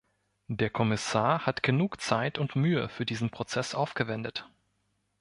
Der 0.47 0.71
Kommissar 0.71 1.45
hat 1.45 1.61
genug 1.61 2.01
Zeit 2.01 2.39
und 2.39 2.55
Mühe 2.55 2.89
für 2.89 3.05
diesen 3.05 3.29
Prozess 3.29 3.75
aufgewendet. 3.75 4.49